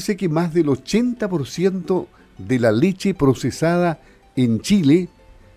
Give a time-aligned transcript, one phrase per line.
[0.00, 2.06] Fíjese que más del 80%
[2.38, 4.00] de la leche procesada
[4.34, 5.10] en Chile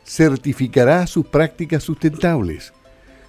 [0.04, 2.74] certificará sus prácticas sustentables.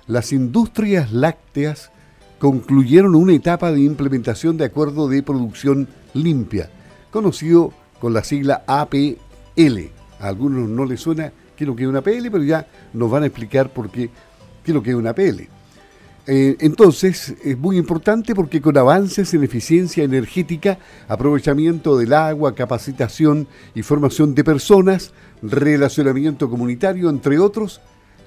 [0.09, 1.93] Las industrias lácteas
[2.41, 6.69] concluyeron una etapa de implementación de acuerdo de producción limpia,
[7.13, 9.93] conocido con la sigla APL.
[10.19, 13.09] A algunos no les suena qué es lo que es una APL, pero ya nos
[13.09, 14.11] van a explicar por qué,
[14.65, 15.43] qué es lo que es una APL.
[16.27, 23.47] Eh, entonces, es muy importante porque con avances en eficiencia energética, aprovechamiento del agua, capacitación
[23.75, 27.83] y formación de personas, relacionamiento comunitario, entre otros,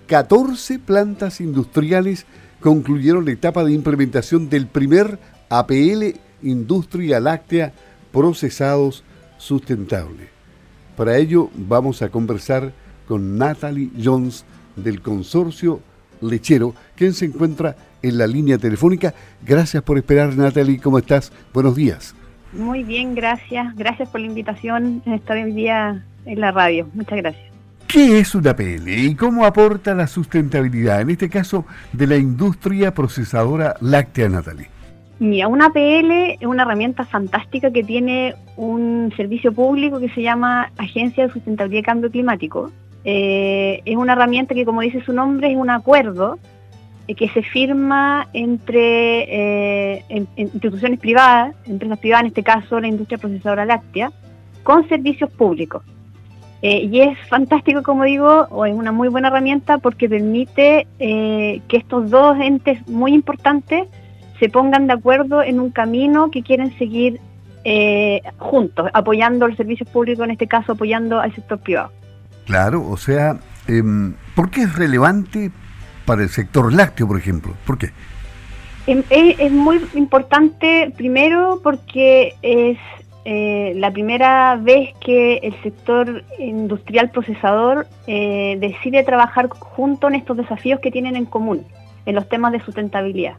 [0.06, 2.26] 14 plantas industriales
[2.60, 5.20] concluyeron la etapa de implementación del primer
[5.50, 7.74] APL Industria Láctea
[8.12, 9.04] Procesados
[9.38, 10.30] Sustentables.
[10.96, 12.74] Para ello vamos a conversar
[13.08, 15.82] con Natalie Jones del consorcio
[16.22, 19.14] lechero, quien se encuentra en la línea telefónica.
[19.46, 20.80] Gracias por esperar, Natalie.
[20.80, 21.32] ¿Cómo estás?
[21.54, 22.16] Buenos días.
[22.54, 23.76] Muy bien, gracias.
[23.76, 26.88] Gracias por la invitación en estar hoy día en la radio.
[26.94, 27.48] Muchas gracias.
[27.88, 32.94] ¿Qué es una PL y cómo aporta la sustentabilidad, en este caso, de la industria
[32.94, 34.68] procesadora láctea, Natalie?
[35.20, 40.70] Mira, una PL es una herramienta fantástica que tiene un servicio público que se llama
[40.78, 42.72] Agencia de Sustentabilidad y Cambio Climático.
[43.06, 46.38] Eh, es una herramienta que, como dice su nombre, es un acuerdo
[47.16, 53.66] que se firma entre eh, instituciones privadas, empresas privadas, en este caso la industria procesadora
[53.66, 54.12] láctea,
[54.64, 55.84] con servicios públicos.
[56.62, 62.10] y es fantástico, como digo, o es una muy buena herramienta porque permite que estos
[62.10, 63.88] dos entes muy importantes
[64.40, 67.22] se pongan de acuerdo en un camino que quieren seguir
[68.38, 71.92] juntos, apoyando los servicios públicos, en este caso apoyando al sector privado.
[72.48, 75.52] Claro, o sea, em, ¿por qué es relevante
[76.08, 77.54] para el sector lácteo, por ejemplo?
[77.66, 77.92] ¿Por qué?
[78.88, 82.78] Em, es, muy importante, primero, porque es
[83.26, 90.38] eh, la primera vez que el sector industrial procesador eh, decide trabajar junto en estos
[90.38, 91.66] desafíos que tienen en común,
[92.06, 93.36] en los temas de sustentabilidad.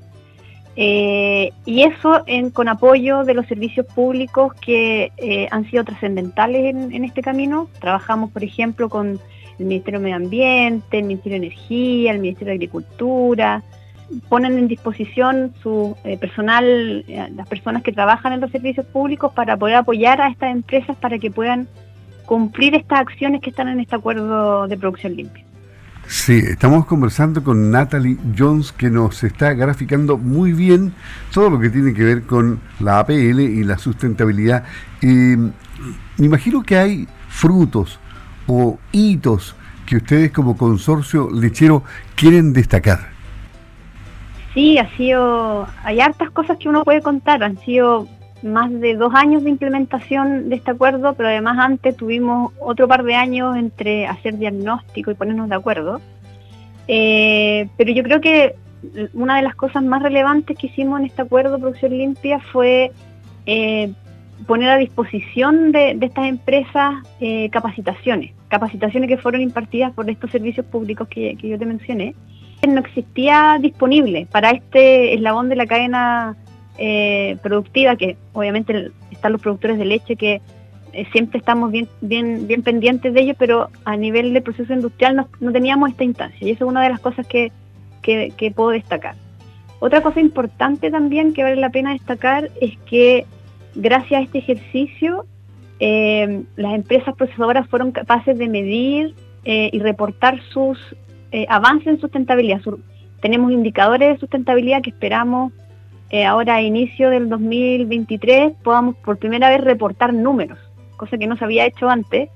[0.76, 2.22] Eh, y eso
[2.52, 5.10] con apoyo de los servicios públicos que
[5.50, 7.68] han sido trascendentales en, este camino.
[7.80, 9.18] Trabajamos, por ejemplo, con
[9.58, 13.62] el Ministerio de Medio Ambiente, el Ministerio de Energía, el Ministerio de Agricultura.
[14.28, 17.04] Ponen en disposición su eh, personal,
[17.36, 21.18] las personas que trabajan en los servicios públicos para poder apoyar a estas empresas para
[21.18, 21.68] que puedan
[22.24, 25.44] cumplir estas acciones que están en este acuerdo de producción limpia.
[26.08, 30.94] Sí, estamos conversando con Natalie Jones que nos está graficando muy bien
[31.34, 34.64] todo lo que tiene que ver con la APL y la sustentabilidad.
[35.02, 35.52] me
[36.18, 38.00] imagino que hay frutos
[38.48, 39.54] o hitos
[39.86, 41.84] que ustedes como consorcio lechero
[42.16, 43.10] quieren destacar.
[44.54, 48.08] Sí, ha sido, hay hartas cosas que uno puede contar, han sido
[48.42, 53.04] más de dos años de implementación de este acuerdo, pero además antes tuvimos otro par
[53.04, 56.00] de años entre hacer diagnóstico y ponernos de acuerdo.
[56.86, 58.56] Eh, pero yo creo que
[59.12, 62.92] una de las cosas más relevantes que hicimos en este acuerdo producción limpia fue
[63.46, 63.92] eh,
[64.46, 70.66] poner a disposición de, estas empresas eh, capacitaciones, capacitaciones que fueron impartidas por estos servicios
[70.66, 72.14] públicos que, yo te mencioné.
[72.66, 76.36] No existía disponible para este eslabón de la cadena
[76.76, 80.40] eh, productiva, que obviamente están los productores de leche que
[80.92, 85.26] eh, siempre estamos bien, bien, bien pendientes de ellos, pero a nivel de proceso industrial
[85.38, 87.52] no teníamos esta instancia y eso es una de las cosas que,
[88.02, 89.14] que, puedo destacar.
[89.80, 93.26] Otra cosa importante también que vale la pena destacar es que
[93.74, 95.26] gracias a este ejercicio
[95.80, 99.14] eh, las empresas procesadoras fueron capaces de medir
[99.44, 100.78] y reportar sus
[101.48, 102.60] avances en sustentabilidad.
[103.22, 105.54] tenemos indicadores de sustentabilidad que esperamos
[106.10, 110.58] eh, ahora a inicio del 2023 podamos por primera vez reportar números,
[110.96, 112.30] cosa que no se había hecho antes.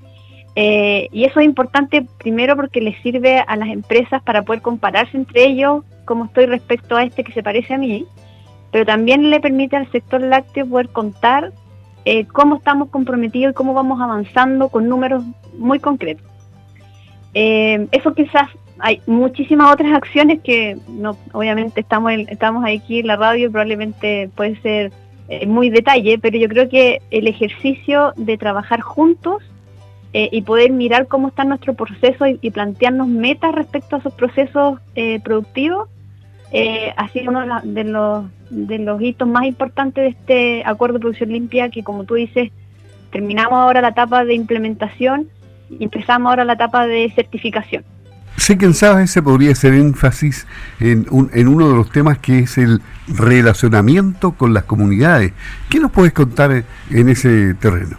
[0.55, 5.17] Eh, y eso es importante primero porque les sirve a las empresas para poder compararse
[5.17, 8.05] entre ellos cómo estoy respecto a este que se parece a mí,
[8.73, 11.53] pero también le permite al sector lácteo poder contar
[12.05, 15.23] eh, cómo estamos comprometidos y cómo vamos avanzando con números
[15.57, 16.27] muy concretos.
[17.35, 18.49] eso quizás
[18.83, 24.29] hay muchísimas otras acciones que no obviamente estamos estamos aquí en la radio y probablemente
[24.35, 24.93] puede ser
[25.29, 29.43] eh, muy detalle pero yo creo que el ejercicio de trabajar juntos
[30.15, 34.81] eh, y poder mirar cómo está nuestro proceso y, plantearnos metas respecto a esos procesos
[34.95, 35.89] eh, productivos
[36.97, 41.31] ha sido uno de los de los hitos más importantes de este acuerdo de producción
[41.31, 42.51] limpia que como tú dices
[43.11, 45.29] terminamos ahora la etapa de implementación
[45.71, 47.85] y empezamos ahora la etapa de certificación
[48.37, 50.47] Sé que en Sabes se podría hacer énfasis
[50.81, 55.33] en, en uno de los temas que es el relacionamiento con las comunidades.
[55.69, 57.99] ¿Qué nos puedes contar en ese terreno?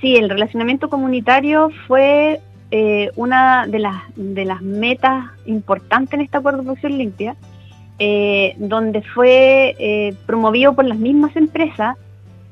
[0.00, 2.40] Sí, el relacionamiento comunitario fue
[2.70, 7.34] eh, una de las, de las metas importantes en este acuerdo de producción limpia,
[7.98, 11.96] eh, donde fue eh, promovido por las mismas empresas.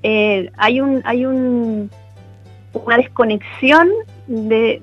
[0.03, 1.91] hay un, hay un,
[2.73, 3.91] una desconexión
[4.27, 4.81] de,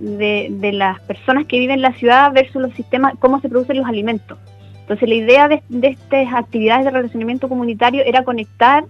[0.50, 3.88] de, las personas que viven en la ciudad versus los sistemas, cómo se producen los
[3.88, 4.38] alimentos.
[4.82, 8.84] Entonces la idea de, de estas actividades de relacionamiento comunitario era conectar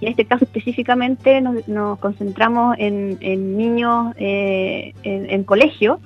[0.00, 6.00] en este caso específicamente nos, concentramos en, niños eh, en, colegio,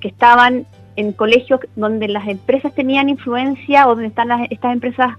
[0.00, 5.16] que estaban en colegios donde las empresas tenían influencia o donde están estas empresas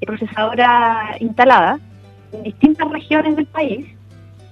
[0.00, 1.80] procesadoras instaladas
[2.32, 3.86] en distintas regiones del país.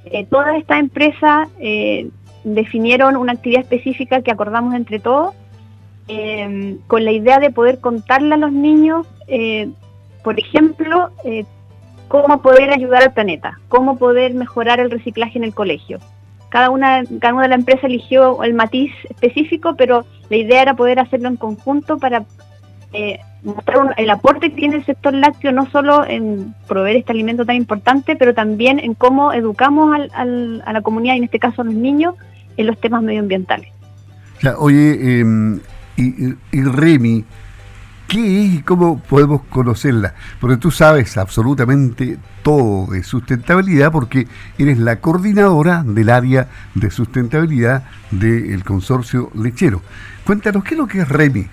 [0.06, 2.08] Eh, todas estas empresas eh,
[2.42, 5.34] definieron una actividad específica que acordamos entre todos
[6.86, 9.06] con la idea de poder contarle a los niños,
[10.24, 11.10] por ejemplo,
[12.08, 15.98] cómo poder ayudar al planeta, cómo poder mejorar el reciclaje en el colegio.
[16.48, 20.74] Cada una, cada una de las empresas eligió el matiz específico, pero la idea era
[20.74, 22.24] poder hacerlo en conjunto para
[22.94, 27.44] eh, mostrar el aporte que tiene el sector lácteo, no solo en proveer este alimento
[27.44, 31.60] tan importante, pero también en cómo educamos al, a la comunidad, y en este caso
[31.62, 32.14] a los niños,
[32.56, 33.68] en los temas medioambientales.
[34.58, 35.60] oye, em,
[35.96, 37.24] y, y Remy,
[38.08, 40.14] ¿Qué es y cómo podemos conocerla?
[40.40, 44.26] Porque tú sabes absolutamente todo de sustentabilidad porque
[44.58, 49.82] eres la coordinadora del área de sustentabilidad del consorcio lechero.
[50.24, 51.46] Cuéntanos, ¿qué es lo que es REMI?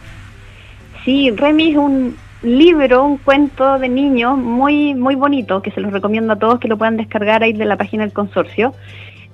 [1.04, 5.92] Sí, REMI es un libro, un cuento de niños muy, muy bonito, que se los
[5.92, 8.74] recomiendo a todos que lo puedan descargar ahí de la página del consorcio.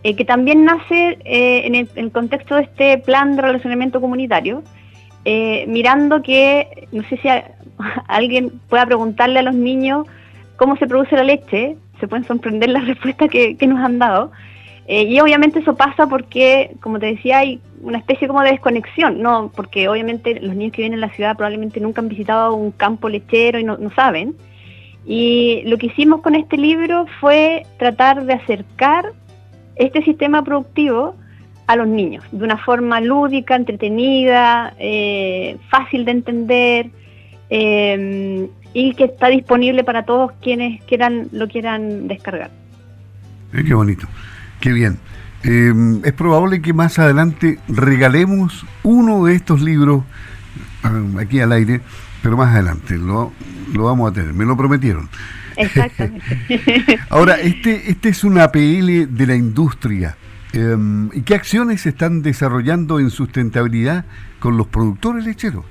[0.03, 4.63] Eh, que también nace eh, en, el, contexto de este plan de relacionamiento comunitario,
[5.25, 7.27] eh, mirando que, no sé si
[8.07, 10.07] alguien pueda preguntarle a los niños
[10.55, 14.31] cómo se produce la leche, se pueden sorprender las respuestas que, nos han dado.
[14.87, 19.21] Eh, y obviamente eso pasa porque, como te decía, hay una especie como de desconexión,
[19.21, 19.51] ¿no?
[19.55, 23.07] Porque obviamente los niños que vienen a la ciudad probablemente nunca han visitado un campo
[23.07, 24.35] lechero y no, no saben.
[25.05, 29.13] Y lo que hicimos con este libro fue tratar de acercar
[29.75, 31.15] este sistema productivo
[31.67, 36.89] a los niños de una forma lúdica, entretenida, eh, fácil de entender
[37.49, 42.51] eh, y que está disponible para todos quienes quieran lo quieran descargar.
[43.53, 44.07] Eh, qué bonito,
[44.59, 44.97] qué bien.
[45.43, 50.03] es probable que más adelante regalemos uno de estos libros
[51.19, 51.81] aquí al aire,
[52.21, 53.31] pero más adelante lo,
[53.73, 55.09] lo vamos a tener, me lo prometieron.
[55.57, 56.99] Exactamente.
[57.09, 60.15] Ahora, este, este es una PL de la industria.
[60.53, 64.05] Em, ¿Y qué acciones se están desarrollando en sustentabilidad
[64.39, 65.63] con los productores lecheros?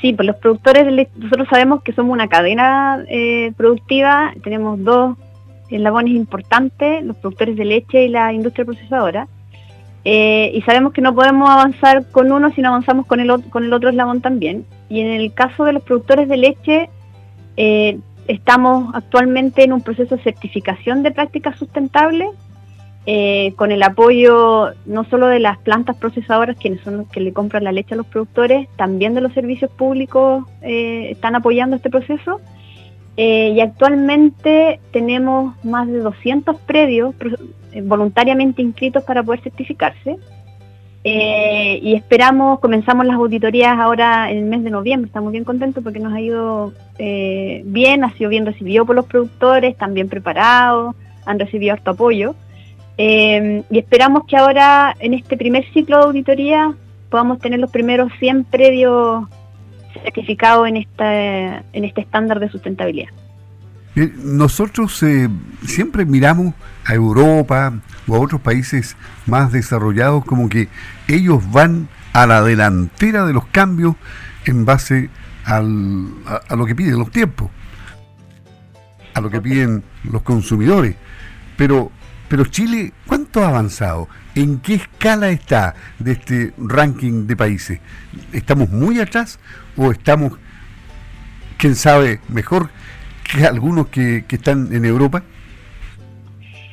[0.00, 4.82] Sí, pues los productores de leche, nosotros sabemos que somos una cadena eh, productiva, tenemos
[4.82, 5.16] dos
[5.70, 9.28] eslabones importantes, los productores de leche y la industria procesadora,
[10.04, 13.64] eh, y sabemos que no podemos avanzar con uno si no avanzamos con el, con
[13.64, 14.64] el otro eslabón también.
[14.88, 16.88] Y en el caso de los productores de leche,
[17.56, 22.30] eh, estamos actualmente en un proceso de certificación de prácticas sustentables
[23.06, 27.32] eh, con el apoyo no solo de las plantas procesadoras, quienes son los que le
[27.32, 31.88] compran la leche a los productores, también de los servicios públicos eh, están apoyando este
[31.88, 32.40] proceso.
[33.16, 37.14] Eh, y actualmente tenemos más de 200 predios
[37.82, 40.18] voluntariamente inscritos para poder certificarse.
[41.04, 45.98] y esperamos, comenzamos las auditorías ahora en el mes de noviembre, estamos bien contentos porque
[45.98, 51.38] nos ha ido bien, ha sido bien recibido por los productores, están bien preparados, han
[51.38, 52.34] recibido harto apoyo.
[52.98, 56.74] Eh, y esperamos que ahora, en este primer ciclo de auditoría,
[57.10, 59.28] podamos tener los primeros 100 predios
[60.02, 63.10] certificados en, esta, en este estándar de sustentabilidad.
[63.94, 65.28] Nosotros eh,
[65.64, 67.72] siempre miramos a Europa
[68.06, 70.68] o a otros países más desarrollados como que
[71.08, 73.96] ellos van a la delantera de los cambios
[74.44, 75.10] en base
[75.44, 76.08] al,
[76.48, 77.48] a lo que piden los tiempos,
[79.14, 80.94] a lo que piden los consumidores.
[81.56, 81.90] Pero
[82.28, 84.08] pero Chile, ¿cuánto ha avanzado?
[84.34, 87.80] ¿En qué escala está de este ranking de países?
[88.32, 89.40] ¿Estamos muy atrás
[89.76, 90.32] o estamos,
[91.56, 92.68] quién sabe, mejor
[93.24, 95.22] que algunos que, están en Europa?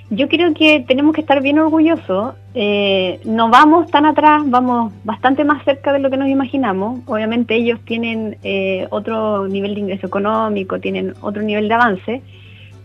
[0.09, 2.35] Yo creo que tenemos que estar bien orgullosos.
[2.53, 6.99] Eh, no vamos tan atrás, vamos bastante más cerca de lo que nos imaginamos.
[7.05, 12.21] Obviamente ellos tienen eh, otro nivel de ingreso económico, tienen otro nivel de avance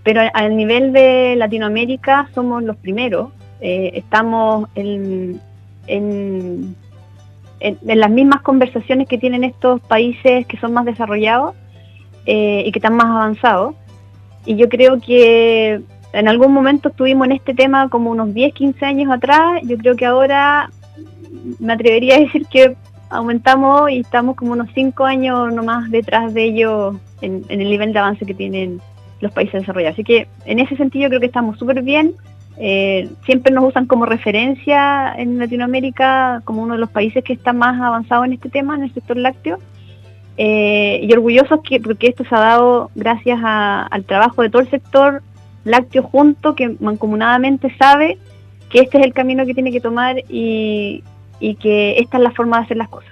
[0.02, 3.30] pero al nivel de Latinoamérica somos los primeros.
[3.60, 5.40] Eh, estamos en,
[5.86, 6.76] en,
[7.82, 11.54] las mismas conversaciones que tienen estos países que son más desarrollados
[12.24, 13.74] eh, y que están más avanzados.
[14.46, 18.84] Y yo creo que en algún momento estuvimos en este tema como unos 10, 15
[18.86, 19.60] años atrás.
[19.64, 20.70] Yo creo que ahora
[21.58, 22.74] me atrevería a decir que
[23.10, 27.92] aumentamos y estamos como unos 5 años nomás detrás de ellos en, en, el nivel
[27.92, 28.80] de avance que tienen
[29.20, 29.94] los países desarrollados.
[29.94, 32.14] Así que en ese sentido creo que estamos súper bien.
[32.58, 37.52] Eh, siempre nos usan como referencia en Latinoamérica como uno de los países que está
[37.52, 39.58] más avanzado en este tema, en el sector lácteo.
[40.36, 44.70] Eh, y orgullosos que, porque esto se ha dado gracias al trabajo de todo el
[44.70, 45.22] sector
[45.64, 48.18] lácteo junto, que mancomunadamente sabe
[48.70, 51.02] que este es el camino que tiene que tomar y,
[51.40, 53.10] que esta es la forma de hacer las cosas.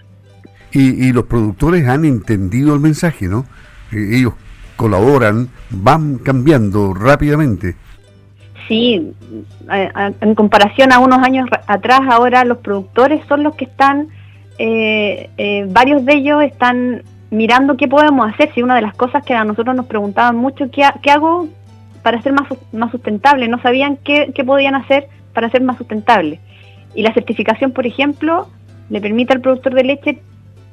[0.73, 3.47] Y, los productores han entendido el mensaje, ¿no?
[3.93, 4.35] Eh, ellos
[4.78, 7.76] colaboran, van cambiando rápidamente
[8.68, 9.14] sí,
[10.20, 14.08] en comparación a unos años atrás, ahora los productores son los que están,
[14.58, 18.52] eh, eh, varios de ellos están mirando qué podemos hacer.
[18.54, 21.49] Si una de las cosas que a nosotros nos preguntaban mucho, ¿qué, qué hago
[22.02, 23.49] para ser más, más sustentable?
[23.49, 26.40] No sabían qué, qué podían hacer para ser más sustentable.
[26.94, 28.49] Y la certificación, por ejemplo,
[28.90, 30.23] le permite al productor de leche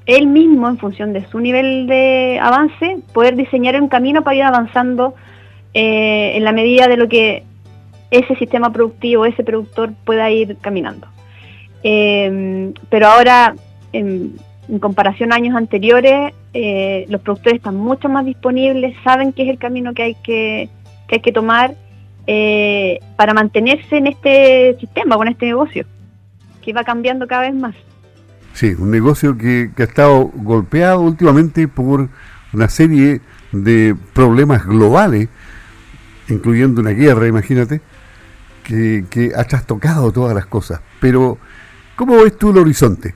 [0.05, 4.43] él mismo, en función de su nivel de avance, poder diseñar un camino para ir
[4.43, 5.15] avanzando
[5.74, 7.43] eh, en la medida de lo que
[8.12, 11.07] ese sistema productivo, ese productor pueda ir caminando.
[11.83, 13.55] Eh, pero ahora,
[13.91, 14.35] en,
[14.79, 19.57] comparación a años anteriores, eh, los productores están mucho más disponibles, saben qué es el
[19.57, 20.69] camino que hay que,
[21.09, 21.75] hay que tomar
[23.15, 25.85] para mantenerse en este sistema, con este negocio,
[26.63, 27.75] que va cambiando cada vez más.
[28.55, 32.07] Sí, un negocio que, que ha estado golpeado últimamente por
[32.53, 33.19] una serie
[33.51, 35.27] de problemas globales,
[36.29, 37.81] incluyendo una guerra, imagínate,
[38.63, 41.38] que, que has tocado todas las cosas, pero
[41.97, 43.13] ¿cómo ves tú el horizonte?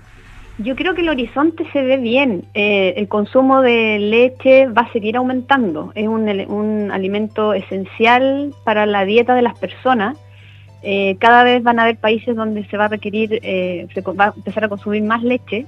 [0.57, 2.43] Yo creo que el horizonte se ve bien.
[2.53, 5.93] Eh, el consumo de leche va a seguir aumentando.
[5.95, 10.17] Es un, un alimento esencial para la dieta de las personas.
[10.81, 14.25] Eh, cada vez van a haber países donde se va a requerir, eh, se va
[14.25, 15.65] a empezar a consumir más leche.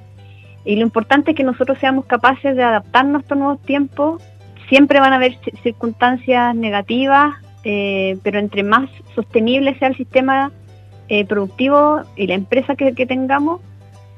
[0.63, 4.21] Y lo importante es que nosotros seamos capaces de adaptarnos a estos nuevos tiempos.
[4.69, 10.51] Siempre van a haber circunstancias negativas, eh, pero entre más sostenible sea el sistema
[11.27, 13.59] productivo y la empresa que, tengamos,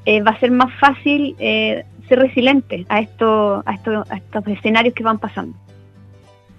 [0.06, 5.18] va a ser más fácil ser resiliente a, esto, a, a estos escenarios que van
[5.18, 5.56] pasando.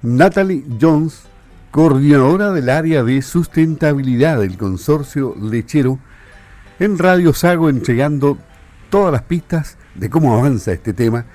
[0.02, 1.26] Natalie Jones,
[1.76, 6.00] coordinadora del área de sustentabilidad del consorcio lechero,
[6.80, 8.38] en Radio Sago entregando
[8.90, 11.26] todas las pistas de cómo avanza este tema,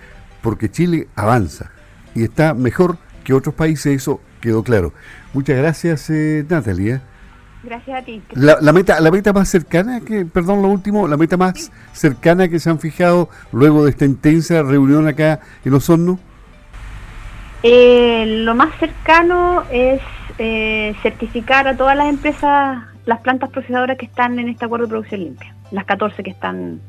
[0.40, 1.72] porque Chile avanza
[2.14, 4.94] y está mejor que otros países, eso quedó claro.
[5.34, 7.02] Muchas gracias, eh, Natalia.
[7.62, 8.22] Gracias a ti.
[8.32, 12.58] La, meta, la meta más cercana, que perdón, lo último, la meta más cercana que
[12.58, 16.18] se han fijado luego de esta intensa reunión acá en Osorno.
[17.62, 20.00] Eh, lo más cercano es
[20.42, 24.90] eh, certificar a todas las empresas, las plantas procesadoras que están en este acuerdo de
[24.90, 26.80] producción limpia, las 14 que están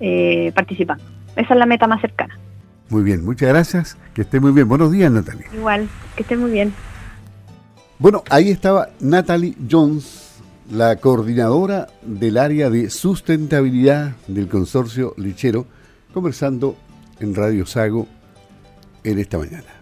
[0.00, 1.04] eh, participando.
[1.36, 2.38] Esa es la meta más cercana.
[2.88, 3.98] Muy bien, muchas gracias.
[4.14, 4.66] Que esté muy bien.
[4.66, 5.44] Buenos días, Natalie.
[5.52, 6.72] Igual, que esté muy bien.
[7.98, 15.66] Bueno, ahí estaba Natalie Jones, la coordinadora del área de sustentabilidad del consorcio lechero,
[16.14, 16.76] conversando
[17.20, 18.06] en Radio Sago
[19.04, 19.79] en esta mañana.